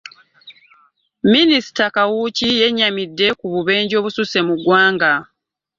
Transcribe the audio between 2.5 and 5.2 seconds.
yennyamidde ku bubenje obususse mu ggwanga